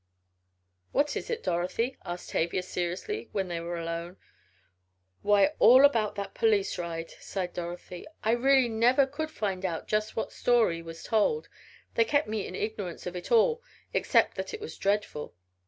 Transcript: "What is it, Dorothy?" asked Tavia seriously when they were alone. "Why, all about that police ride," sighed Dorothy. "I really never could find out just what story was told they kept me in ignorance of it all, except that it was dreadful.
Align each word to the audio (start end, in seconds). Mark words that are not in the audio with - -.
"What 0.93 1.15
is 1.15 1.29
it, 1.29 1.43
Dorothy?" 1.43 1.95
asked 2.03 2.31
Tavia 2.31 2.63
seriously 2.63 3.29
when 3.33 3.49
they 3.49 3.59
were 3.59 3.77
alone. 3.77 4.17
"Why, 5.21 5.53
all 5.59 5.85
about 5.85 6.15
that 6.15 6.33
police 6.33 6.79
ride," 6.79 7.11
sighed 7.11 7.53
Dorothy. 7.53 8.07
"I 8.23 8.31
really 8.31 8.67
never 8.67 9.05
could 9.05 9.29
find 9.29 9.63
out 9.63 9.87
just 9.87 10.15
what 10.15 10.31
story 10.33 10.81
was 10.81 11.03
told 11.03 11.49
they 11.93 12.03
kept 12.03 12.27
me 12.27 12.47
in 12.47 12.55
ignorance 12.55 13.05
of 13.05 13.15
it 13.15 13.31
all, 13.31 13.61
except 13.93 14.33
that 14.37 14.55
it 14.55 14.59
was 14.59 14.75
dreadful. 14.75 15.35